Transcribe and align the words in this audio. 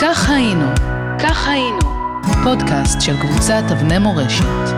כך 0.00 0.30
היינו, 0.30 0.64
כך 1.22 1.48
היינו, 1.48 1.78
פודקאסט 2.44 3.00
של 3.00 3.12
קבוצת 3.20 3.62
אבני 3.72 3.98
מורשת. 3.98 4.74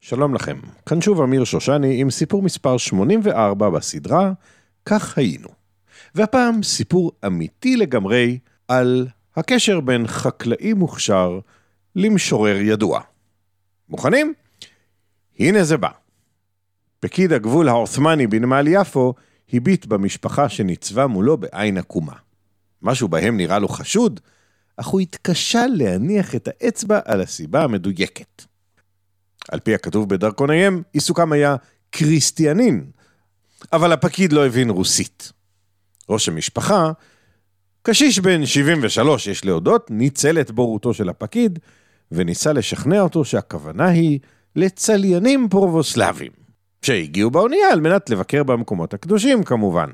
שלום 0.00 0.34
לכם, 0.34 0.60
כאן 0.86 1.00
שוב 1.00 1.20
אמיר 1.20 1.44
שושני 1.44 2.00
עם 2.00 2.10
סיפור 2.10 2.42
מספר 2.42 2.76
84 2.76 3.70
בסדרה 3.70 4.32
"כך 4.84 5.18
היינו". 5.18 5.48
והפעם 6.14 6.62
סיפור 6.62 7.12
אמיתי 7.26 7.76
לגמרי 7.76 8.38
על 8.68 9.06
הקשר 9.36 9.80
בין 9.80 10.06
חקלאי 10.06 10.72
מוכשר 10.72 11.38
למשורר 11.96 12.56
ידוע. 12.56 13.00
מוכנים? 13.88 14.34
הנה 15.38 15.64
זה 15.64 15.76
בא. 15.76 15.90
פקיד 17.00 17.32
הגבול 17.32 17.68
העות'מאני 17.68 18.26
בנמל 18.26 18.64
יפו 18.68 19.14
הביט 19.52 19.86
במשפחה 19.86 20.48
שניצבה 20.48 21.06
מולו 21.06 21.36
בעין 21.36 21.78
עקומה. 21.78 22.27
משהו 22.82 23.08
בהם 23.08 23.36
נראה 23.36 23.58
לו 23.58 23.68
חשוד, 23.68 24.20
אך 24.76 24.86
הוא 24.86 25.00
התקשה 25.00 25.66
להניח 25.66 26.34
את 26.34 26.48
האצבע 26.48 27.00
על 27.04 27.20
הסיבה 27.20 27.64
המדויקת. 27.64 28.42
על 29.48 29.60
פי 29.60 29.74
הכתוב 29.74 30.08
בדרכוניהם, 30.08 30.82
עיסוקם 30.92 31.32
היה 31.32 31.56
קריסטיאנין, 31.90 32.90
אבל 33.72 33.92
הפקיד 33.92 34.32
לא 34.32 34.46
הבין 34.46 34.70
רוסית. 34.70 35.32
ראש 36.08 36.28
המשפחה, 36.28 36.92
קשיש 37.82 38.18
בן 38.18 38.46
73 38.46 39.26
יש 39.26 39.44
להודות, 39.44 39.90
ניצל 39.90 40.40
את 40.40 40.50
בורותו 40.50 40.94
של 40.94 41.08
הפקיד, 41.08 41.58
וניסה 42.12 42.52
לשכנע 42.52 43.00
אותו 43.00 43.24
שהכוונה 43.24 43.86
היא 43.86 44.18
לצליינים 44.56 45.48
פרובוסלבים, 45.48 46.32
שהגיעו 46.82 47.30
באונייה 47.30 47.72
על 47.72 47.80
מנת 47.80 48.10
לבקר 48.10 48.42
במקומות 48.42 48.94
הקדושים 48.94 49.44
כמובן. 49.44 49.90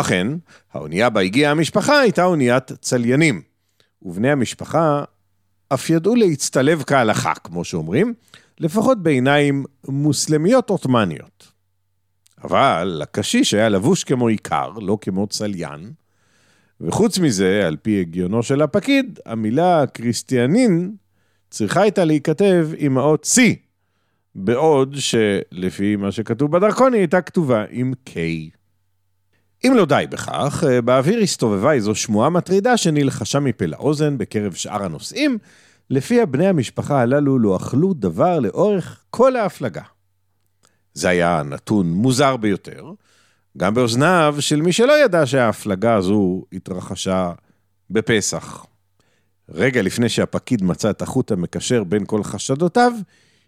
אכן, 0.00 0.26
האונייה 0.72 1.10
בה 1.10 1.20
הגיעה 1.20 1.52
המשפחה 1.52 2.00
הייתה 2.00 2.24
אוניית 2.24 2.72
צליינים, 2.72 3.42
ובני 4.02 4.30
המשפחה 4.30 5.04
אף 5.74 5.90
ידעו 5.90 6.14
להצטלב 6.14 6.82
כהלכה, 6.86 7.34
כמו 7.34 7.64
שאומרים, 7.64 8.14
לפחות 8.60 9.02
בעיניים 9.02 9.64
מוסלמיות 9.88 10.70
עות'מאניות. 10.70 11.52
אבל 12.44 13.00
הקשיש 13.02 13.54
היה 13.54 13.68
לבוש 13.68 14.04
כמו 14.04 14.28
עיקר, 14.28 14.70
לא 14.70 14.98
כמו 15.00 15.26
צליין, 15.26 15.92
וחוץ 16.80 17.18
מזה, 17.18 17.66
על 17.66 17.76
פי 17.76 18.00
הגיונו 18.00 18.42
של 18.42 18.62
הפקיד, 18.62 19.18
המילה 19.26 19.84
קריסטיאנין 19.86 20.94
צריכה 21.50 21.82
הייתה 21.82 22.04
להיכתב 22.04 22.68
עם 22.76 22.98
האות 22.98 23.26
C, 23.36 23.40
בעוד 24.34 24.94
שלפי 24.98 25.96
מה 25.96 26.12
שכתוב 26.12 26.52
בדרכון 26.52 26.92
היא 26.92 27.00
הייתה 27.00 27.20
כתובה 27.20 27.64
עם 27.70 27.92
K. 28.08 28.12
אם 29.66 29.72
לא 29.76 29.84
די 29.84 30.04
בכך, 30.10 30.64
באוויר 30.84 31.20
הסתובבה 31.22 31.72
איזו 31.72 31.94
שמועה 31.94 32.30
מטרידה 32.30 32.76
שנלחשה 32.76 33.40
מפה 33.40 33.66
לאוזן 33.66 34.18
בקרב 34.18 34.52
שאר 34.54 34.84
הנוסעים, 34.84 35.38
לפיה 35.90 36.26
בני 36.26 36.46
המשפחה 36.46 37.00
הללו 37.00 37.38
לא 37.38 37.56
אכלו 37.56 37.94
דבר 37.94 38.40
לאורך 38.40 39.04
כל 39.10 39.36
ההפלגה. 39.36 39.82
זה 40.94 41.08
היה 41.08 41.42
נתון 41.42 41.90
מוזר 41.90 42.36
ביותר, 42.36 42.92
גם 43.58 43.74
באוזניו 43.74 44.36
של 44.40 44.62
מי 44.62 44.72
שלא 44.72 45.04
ידע 45.04 45.26
שההפלגה 45.26 45.94
הזו 45.94 46.44
התרחשה 46.52 47.32
בפסח. 47.90 48.66
רגע 49.48 49.82
לפני 49.82 50.08
שהפקיד 50.08 50.64
מצא 50.64 50.90
את 50.90 51.02
החוט 51.02 51.32
המקשר 51.32 51.84
בין 51.84 52.04
כל 52.06 52.22
חשדותיו, 52.22 52.92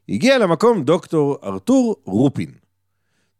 הגיע 0.08 0.38
למקום 0.38 0.84
דוקטור 0.84 1.38
ארתור 1.44 1.96
רופין. 2.04 2.50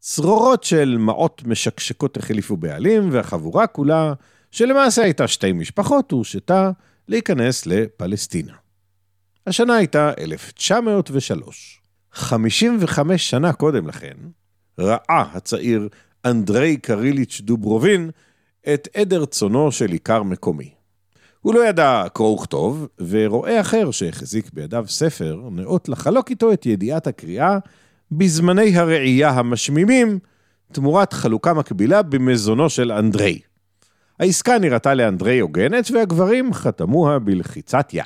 צרורות 0.00 0.64
של 0.64 0.96
מעות 0.98 1.42
משקשקות 1.46 2.16
החליפו 2.16 2.56
בעלים, 2.56 3.08
והחבורה 3.12 3.66
כולה, 3.66 4.12
שלמעשה 4.50 5.02
הייתה 5.02 5.28
שתי 5.28 5.52
משפחות, 5.52 6.10
הורשתה 6.10 6.70
להיכנס 7.08 7.66
לפלסטינה. 7.66 8.52
השנה 9.46 9.76
הייתה 9.76 10.12
1903. 10.18 11.80
55 12.12 13.30
שנה 13.30 13.52
קודם 13.52 13.86
לכן, 13.86 14.14
ראה 14.78 15.24
הצעיר 15.32 15.88
אנדרי 16.24 16.76
קריליץ' 16.76 17.40
דוברובין 17.44 18.10
את 18.74 18.88
עדר 18.94 19.24
צונו 19.24 19.72
של 19.72 19.92
עיקר 19.92 20.22
מקומי. 20.22 20.70
הוא 21.40 21.54
לא 21.54 21.68
ידע 21.68 22.04
קרוא 22.12 22.34
וכתוב, 22.34 22.88
ורועה 23.08 23.60
אחר 23.60 23.90
שהחזיק 23.90 24.50
בידיו 24.52 24.84
ספר, 24.88 25.40
נאות 25.50 25.88
לחלוק 25.88 26.30
איתו 26.30 26.52
את 26.52 26.66
ידיעת 26.66 27.06
הקריאה 27.06 27.58
בזמני 28.12 28.76
הראייה 28.76 29.30
המשמימים, 29.30 30.18
תמורת 30.72 31.12
חלוקה 31.12 31.54
מקבילה 31.54 32.02
במזונו 32.02 32.70
של 32.70 32.92
אנדרי. 32.92 33.40
העסקה 34.20 34.58
נראתה 34.58 34.94
לאנדרי 34.94 35.38
הוגנת, 35.38 35.90
והגברים 35.90 36.54
חתמוה 36.54 37.18
בלחיצת 37.18 37.88
יד. 37.92 38.04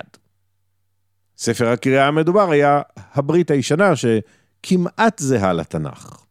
ספר 1.36 1.68
הקריאה 1.68 2.06
המדובר 2.06 2.50
היה 2.50 2.82
הברית 3.14 3.50
הישנה, 3.50 3.92
שכמעט 3.96 5.18
זהה 5.18 5.52
לתנ"ך. 5.52 6.24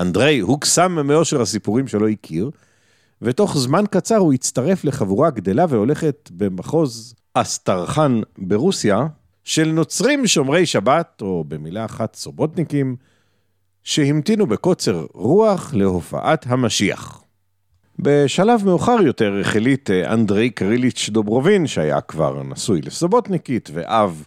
אנדרי 0.00 0.38
הוקסם 0.38 1.06
מאושר 1.06 1.40
הסיפורים 1.40 1.88
שלא 1.88 2.08
הכיר, 2.08 2.50
ותוך 3.22 3.58
זמן 3.58 3.84
קצר 3.90 4.16
הוא 4.16 4.32
הצטרף 4.32 4.84
לחבורה 4.84 5.30
גדלה 5.30 5.66
והולכת 5.68 6.30
במחוז 6.32 7.14
אסטרחן 7.34 8.20
ברוסיה, 8.38 9.06
של 9.44 9.72
נוצרים 9.72 10.26
שומרי 10.26 10.66
שבת, 10.66 11.22
או 11.22 11.44
במילה 11.48 11.84
אחת 11.84 12.14
סובוטניקים, 12.14 12.96
שהמתינו 13.82 14.46
בקוצר 14.46 15.06
רוח 15.12 15.74
להופעת 15.74 16.46
המשיח. 16.48 17.22
בשלב 17.98 18.64
מאוחר 18.64 18.96
יותר 19.02 19.40
החליט 19.40 19.90
אנדרי 19.90 20.50
קריליץ' 20.50 21.08
דוברובין, 21.12 21.66
שהיה 21.66 22.00
כבר 22.00 22.42
נשוי 22.42 22.80
לסובוטניקית 22.80 23.70
ואב 23.72 24.24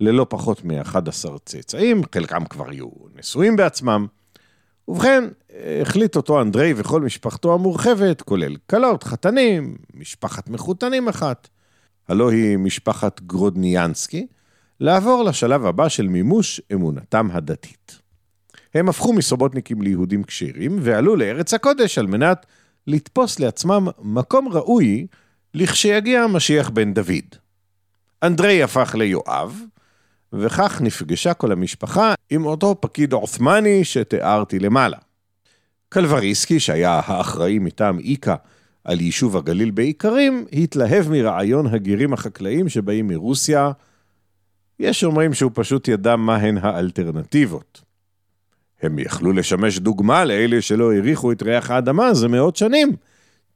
ללא 0.00 0.26
פחות 0.28 0.64
מ-11 0.64 1.38
צאצאים, 1.44 2.02
חלקם 2.14 2.44
כבר 2.44 2.70
היו 2.70 2.88
נשואים 3.18 3.56
בעצמם, 3.56 4.06
ובכן, 4.88 5.24
החליט 5.82 6.16
אותו 6.16 6.42
אנדרי 6.42 6.72
וכל 6.76 7.00
משפחתו 7.00 7.54
המורחבת, 7.54 8.22
כולל 8.22 8.56
כלות, 8.70 9.04
חתנים, 9.04 9.76
משפחת 9.94 10.48
מחותנים 10.48 11.08
אחת, 11.08 11.48
הלא 12.08 12.30
היא 12.30 12.56
משפחת 12.58 13.20
גרודניאנסקי, 13.20 14.26
לעבור 14.80 15.24
לשלב 15.24 15.66
הבא 15.66 15.88
של 15.88 16.08
מימוש 16.08 16.60
אמונתם 16.72 17.28
הדתית. 17.32 17.98
הם 18.74 18.88
הפכו 18.88 19.12
מסובוטניקים 19.12 19.82
ליהודים 19.82 20.24
כשירים, 20.24 20.78
ועלו 20.80 21.16
לארץ 21.16 21.54
הקודש 21.54 21.98
על 21.98 22.06
מנת 22.06 22.46
לתפוס 22.86 23.40
לעצמם 23.40 23.88
מקום 23.98 24.48
ראוי 24.48 25.06
לכשיגיע 25.54 26.22
המשיח 26.22 26.70
בן 26.70 26.94
דוד. 26.94 27.34
אנדרי 28.22 28.62
הפך 28.62 28.94
ליואב, 28.98 29.60
וכך 30.32 30.80
נפגשה 30.80 31.34
כל 31.34 31.52
המשפחה 31.52 32.14
עם 32.30 32.46
אותו 32.46 32.80
פקיד 32.80 33.12
עות'מאני 33.12 33.84
שתיארתי 33.84 34.58
למעלה. 34.58 34.96
קלבריסקי, 35.88 36.60
שהיה 36.60 37.00
האחראי 37.04 37.58
מטעם 37.58 37.98
איקה 37.98 38.36
על 38.84 39.00
יישוב 39.00 39.36
הגליל 39.36 39.70
בעיקרים, 39.70 40.44
התלהב 40.52 41.08
מרעיון 41.08 41.66
הגירים 41.66 42.12
החקלאים 42.12 42.68
שבאים 42.68 43.08
מרוסיה. 43.08 43.72
יש 44.80 45.04
אומרים 45.04 45.34
שהוא 45.34 45.50
פשוט 45.54 45.88
ידע 45.88 46.16
מהן 46.16 46.58
האלטרנטיבות. 46.58 47.82
הם 48.82 48.98
יכלו 48.98 49.32
לשמש 49.32 49.78
דוגמה 49.78 50.24
לאלה 50.24 50.62
שלא 50.62 50.92
העריכו 50.92 51.32
את 51.32 51.42
ריח 51.42 51.70
האדמה 51.70 52.14
זה 52.14 52.28
מאות 52.28 52.56
שנים, 52.56 52.96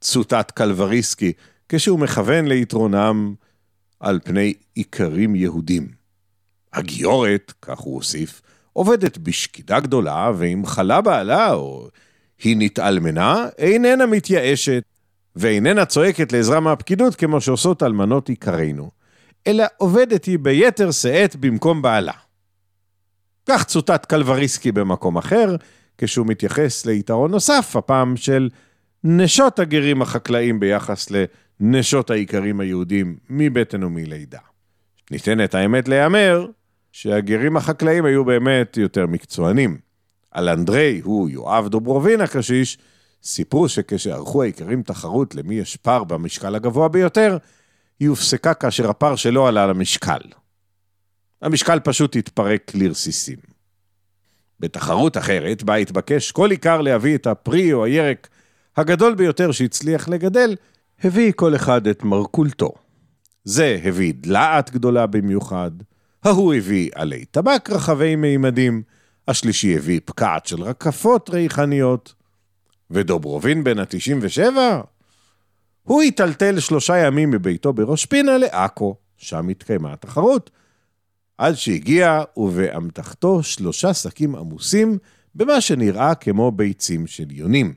צוטט 0.00 0.50
קלבריסקי, 0.50 1.32
כשהוא 1.68 1.98
מכוון 1.98 2.46
ליתרונם 2.46 3.34
על 4.00 4.20
פני 4.24 4.54
איכרים 4.76 5.34
יהודים. 5.34 5.88
הגיורת, 6.72 7.52
כך 7.62 7.78
הוא 7.78 7.94
הוסיף, 7.94 8.42
עובדת 8.72 9.18
בשקידה 9.18 9.80
גדולה, 9.80 10.30
ואם 10.36 10.66
חלה 10.66 11.00
בעלה 11.00 11.52
או 11.52 11.88
היא 12.42 12.56
נתאלמנה, 12.58 13.46
איננה 13.58 14.06
מתייאשת, 14.06 14.82
ואיננה 15.36 15.84
צועקת 15.84 16.32
לעזרה 16.32 16.60
מהפקידות 16.60 17.14
כמו 17.14 17.40
שעושות 17.40 17.82
אלמנות 17.82 18.28
עיקרינו, 18.28 18.90
אלא 19.46 19.64
עובדת 19.76 20.24
היא 20.24 20.38
ביתר 20.38 20.90
שאת 20.90 21.36
במקום 21.36 21.82
בעלה. 21.82 22.12
כך 23.46 23.64
צוטט 23.64 24.06
קלבריסקי 24.06 24.72
במקום 24.72 25.16
אחר, 25.16 25.56
כשהוא 25.98 26.26
מתייחס 26.26 26.86
ליתרון 26.86 27.30
נוסף, 27.30 27.76
הפעם 27.76 28.16
של 28.16 28.48
נשות 29.04 29.58
הגרים 29.58 30.02
החקלאים 30.02 30.60
ביחס 30.60 31.08
לנשות 31.60 32.10
האיכרים 32.10 32.60
היהודים 32.60 33.16
מבטן 33.30 33.84
ומלידה. 33.84 34.38
ניתן 35.10 35.44
את 35.44 35.54
האמת 35.54 35.88
להיאמר, 35.88 36.46
שהגרים 36.92 37.56
החקלאים 37.56 38.04
היו 38.04 38.24
באמת 38.24 38.76
יותר 38.76 39.06
מקצוענים. 39.06 39.78
על 40.30 40.48
אנדרי, 40.48 41.00
הוא 41.04 41.30
יואב 41.30 41.68
דוברובין 41.68 42.20
הקשיש, 42.20 42.78
סיפרו 43.22 43.68
שכשערכו 43.68 44.42
האיכרים 44.42 44.82
תחרות 44.82 45.34
למי 45.34 45.54
יש 45.54 45.76
פר 45.76 46.04
במשקל 46.04 46.54
הגבוה 46.54 46.88
ביותר, 46.88 47.36
היא 48.02 48.08
הופסקה 48.08 48.54
כאשר 48.54 48.90
הפר 48.90 49.16
שלו 49.16 49.46
עלה 49.46 49.66
למשקל. 49.66 50.20
המשקל 51.42 51.80
פשוט 51.80 52.16
התפרק 52.16 52.72
לרסיסים. 52.74 53.36
בתחרות 54.60 55.16
אחרת, 55.16 55.62
בה 55.62 55.74
התבקש 55.74 56.32
כל 56.32 56.50
עיקר 56.50 56.80
להביא 56.80 57.14
את 57.14 57.26
הפרי 57.26 57.72
או 57.72 57.84
הירק 57.84 58.28
הגדול 58.76 59.14
ביותר 59.14 59.52
שהצליח 59.52 60.08
לגדל, 60.08 60.56
הביא 61.04 61.32
כל 61.36 61.56
אחד 61.56 61.86
את 61.86 62.02
מרכולתו. 62.02 62.72
זה 63.44 63.80
הביא 63.84 64.14
דלעת 64.16 64.70
גדולה 64.70 65.06
במיוחד, 65.06 65.70
ההוא 66.24 66.54
הביא 66.54 66.90
עלי 66.94 67.24
טבק 67.24 67.70
רחבי 67.70 68.16
מימדים, 68.16 68.82
השלישי 69.28 69.76
הביא 69.76 70.00
פקעת 70.04 70.46
של 70.46 70.62
רקפות 70.62 71.30
ריחניות, 71.30 72.14
ודוברובין 72.90 73.64
בן 73.64 73.78
ה-97, 73.78 74.56
הוא 75.82 76.02
היטלטל 76.02 76.60
שלושה 76.60 76.96
ימים 76.96 77.30
מביתו 77.30 77.72
בראש 77.72 78.06
פינה 78.06 78.38
לעכו, 78.38 78.96
שם 79.16 79.48
התקיימה 79.48 79.92
התחרות, 79.92 80.50
עד 81.38 81.54
שהגיע 81.54 82.22
ובאמתחתו 82.36 83.42
שלושה 83.42 83.94
שקים 83.94 84.36
עמוסים 84.36 84.98
במה 85.34 85.60
שנראה 85.60 86.14
כמו 86.14 86.50
ביצים 86.50 87.06
של 87.06 87.30
יונים. 87.30 87.74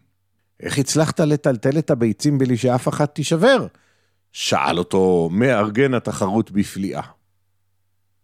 איך 0.60 0.78
הצלחת 0.78 1.20
לטלטל 1.20 1.78
את 1.78 1.90
הביצים 1.90 2.38
בלי 2.38 2.58
שאף 2.58 2.88
אחת 2.88 3.16
תישבר? 3.16 3.68
שאל 4.32 4.78
אותו 4.78 5.30
מארגן 5.32 5.94
התחרות 5.94 6.52
בפליאה. 6.52 7.02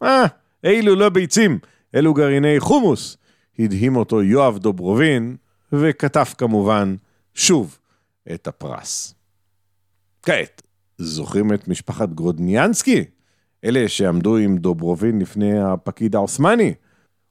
אה, 0.04 0.26
אילו 0.64 0.96
לא 0.96 1.10
ביצים, 1.10 1.60
אלו 1.96 2.14
גרעיני 2.14 2.60
חומוס, 2.60 3.18
הדהים 3.60 3.96
אותו 3.96 4.24
יואב 4.24 4.58
דוברובין, 4.58 5.36
וכתב 5.74 6.26
כמובן 6.38 6.96
שוב 7.34 7.78
את 8.34 8.48
הפרס. 8.48 9.21
כעת, 10.24 10.62
זוכרים 10.98 11.54
את 11.54 11.68
משפחת 11.68 12.10
גרודניאנסקי? 12.10 13.06
אלה 13.66 13.90
שעמדו 13.90 14.38
עם 14.38 14.58
דוברובין 14.58 15.20
לפני 15.20 15.62
הפקיד 15.62 16.16
העות'מאני? 16.16 16.74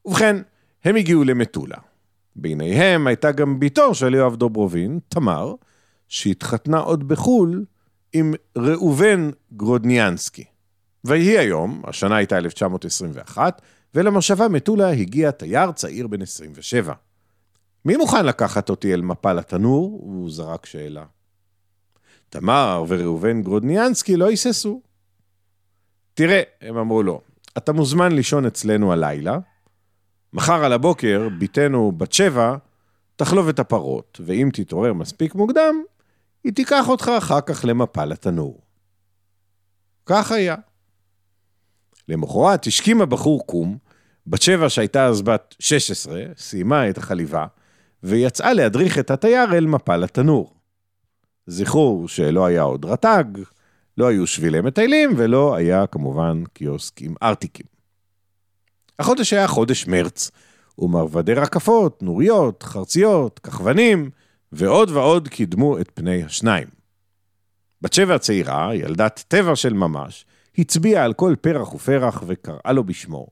ובכן, 0.05 0.37
הם 0.85 0.97
הגיעו 0.97 1.25
למטולה. 1.25 1.77
ביניהם 2.37 3.07
הייתה 3.07 3.33
גם 3.33 3.61
בתו 3.61 3.95
של 3.95 4.15
יואב 4.15 4.37
דוברובין, 4.37 4.99
תמר, 5.09 5.55
שהתחתנה 6.09 6.79
עוד 6.79 7.09
בחו"ל 7.09 7.65
עם 8.13 8.35
ראובן 8.59 9.31
גרודניאנסקי. 9.57 10.45
ויהי 11.05 11.39
היום, 11.39 11.83
השנה 11.85 12.17
הייתה 12.17 12.39
1921, 12.39 13.63
ולמושבה 13.95 14.49
מטולה 14.49 14.89
הגיע 14.89 15.31
תייר 15.31 15.73
צעיר 15.73 16.07
בן 16.07 16.23
27. 16.23 16.95
מי 17.85 17.97
מוכן 17.97 18.27
לקחת 18.27 18.71
אותי 18.71 18.95
אל 18.95 19.03
מפל 19.03 19.39
התנור? 19.39 20.01
הוא 20.03 20.31
זרק 20.31 20.67
שאלה. 20.67 21.05
תמר 22.31 22.85
וראובן 22.88 23.43
גרודניאנסקי 23.43 24.17
לא 24.17 24.29
היססו. 24.29 24.82
תראה, 26.15 26.43
הם 26.61 26.77
אמרו 26.77 27.03
לו, 27.03 27.21
אתה 27.59 27.73
מוזמן 27.73 28.12
לישון 28.12 28.47
אצלנו 28.47 28.93
הלילה, 28.93 29.38
מחר 30.32 30.65
על 30.65 30.73
הבוקר, 30.73 31.29
בתנו 31.38 31.93
בת 31.93 32.12
שבע, 32.12 32.56
תחלוב 33.17 33.49
את 33.49 33.59
הפרות, 33.59 34.21
ואם 34.25 34.49
תתעורר 34.53 34.93
מספיק 34.93 35.35
מוקדם, 35.35 35.75
היא 36.44 36.53
תיקח 36.53 36.88
אותך 36.88 37.11
אחר 37.19 37.41
כך 37.41 37.65
למפל 37.65 38.12
התנור. 38.12 38.61
כך 40.06 40.33
היה. 40.33 40.56
למחרת 42.09 42.67
השכים 42.67 43.00
הבחור 43.00 43.47
קום, 43.47 43.79
בת 44.26 44.43
שבע 44.43 44.69
שהייתה 44.69 45.06
אז 45.06 45.23
בת 45.23 45.55
16, 45.59 46.23
סיימה 46.37 46.91
את 46.91 46.99
החליבה, 46.99 47.47
ויצאה 48.03 48.53
להדריך 48.53 48.99
את 48.99 49.11
התייר 49.11 49.55
אל 49.55 49.67
מפל 49.67 50.05
התנור. 50.05 50.60
זכרו 51.50 52.05
שלא 52.08 52.47
היה 52.47 52.62
עוד 52.62 52.85
רט"ג, 52.85 53.25
לא 53.99 54.08
היו 54.08 54.26
שבילי 54.26 54.61
מטיילים, 54.61 55.11
ולא 55.17 55.55
היה 55.55 55.87
כמובן 55.87 56.43
קיוסק 56.52 57.02
עם 57.02 57.14
ארטיקים. 57.23 57.67
החודש 58.99 59.32
היה 59.32 59.49
חודש 59.49 59.87
מרץ, 59.87 60.31
ומרבדי 60.79 61.35
רקפות, 61.35 62.02
נוריות, 62.02 62.62
חרציות, 62.62 63.38
כחבנים, 63.38 64.11
ועוד 64.52 64.91
ועוד 64.91 65.29
קידמו 65.29 65.79
את 65.79 65.91
פני 65.94 66.25
השניים. 66.25 66.69
בת 67.82 67.93
שבע 67.93 68.14
הצעירה, 68.14 68.75
ילדת 68.75 69.25
טבע 69.29 69.56
של 69.56 69.73
ממש, 69.73 70.25
הצביעה 70.58 71.05
על 71.05 71.12
כל 71.12 71.35
פרח 71.41 71.75
ופרח 71.75 72.23
וקראה 72.26 72.73
לו 72.73 72.85
בשמו. 72.85 73.26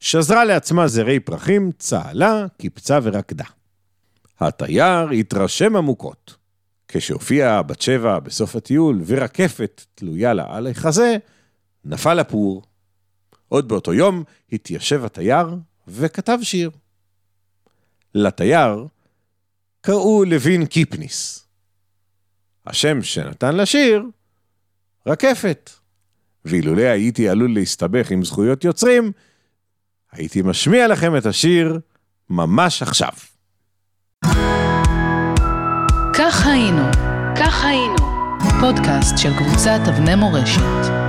שזרה 0.00 0.44
לעצמה 0.44 0.88
זרי 0.88 1.20
פרחים, 1.20 1.70
צהלה, 1.78 2.46
קיפצה 2.58 2.98
ורקדה. 3.02 3.44
התייר 4.40 5.08
התרשם 5.08 5.76
עמוקות. 5.76 6.41
כשהופיעה 6.94 7.62
בת 7.62 7.80
שבע 7.80 8.18
בסוף 8.18 8.56
הטיול 8.56 9.02
ורקפת 9.06 9.84
תלויה 9.94 10.34
לה 10.34 10.44
על 10.48 10.66
החזה, 10.66 11.16
נפל 11.84 12.18
הפור. 12.18 12.62
עוד 13.48 13.68
באותו 13.68 13.94
יום 13.94 14.24
התיישב 14.52 15.04
התייר 15.04 15.46
וכתב 15.88 16.38
שיר. 16.42 16.70
לתייר 18.14 18.86
קראו 19.80 20.24
לוין 20.24 20.66
קיפניס. 20.66 21.46
השם 22.66 23.02
שנתן 23.02 23.56
לשיר, 23.56 24.04
רקפת. 25.06 25.70
ואילולא 26.44 26.82
הייתי 26.82 27.28
עלול 27.28 27.54
להסתבך 27.54 28.10
עם 28.10 28.24
זכויות 28.24 28.64
יוצרים, 28.64 29.12
הייתי 30.12 30.42
משמיע 30.42 30.88
לכם 30.88 31.16
את 31.16 31.26
השיר 31.26 31.80
ממש 32.30 32.82
עכשיו. 32.82 33.12
כך 36.42 36.48
היינו, 36.48 36.82
כך 37.36 37.64
היינו, 37.64 37.96
פודקאסט 38.60 39.18
של 39.18 39.36
קבוצת 39.36 39.80
אבני 39.88 40.14
מורשת. 40.14 41.01